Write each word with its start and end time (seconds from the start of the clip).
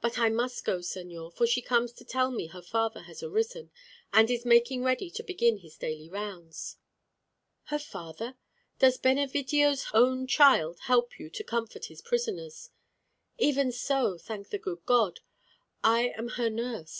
But 0.00 0.18
I 0.18 0.28
must 0.28 0.64
go, 0.64 0.78
señor; 0.78 1.32
for 1.32 1.46
she 1.46 1.62
comes 1.62 1.92
to 1.92 2.04
tell 2.04 2.32
me 2.32 2.48
her 2.48 2.62
father 2.62 3.02
has 3.02 3.22
arisen, 3.22 3.70
and 4.12 4.28
is 4.28 4.44
making 4.44 4.82
ready 4.82 5.08
to 5.12 5.22
begin 5.22 5.58
his 5.58 5.76
daily 5.76 6.08
rounds." 6.08 6.78
"Her 7.66 7.78
father! 7.78 8.34
Does 8.80 8.98
Benevidio's 8.98 9.86
own 9.94 10.26
child 10.26 10.80
help 10.86 11.20
you 11.20 11.30
to 11.30 11.44
comfort 11.44 11.84
his 11.84 12.02
prisoners?" 12.02 12.70
"Even 13.38 13.70
so, 13.70 14.18
thank 14.20 14.48
the 14.48 14.58
good 14.58 14.84
God. 14.84 15.20
I 15.84 16.08
am 16.08 16.30
her 16.30 16.50
nurse. 16.50 16.96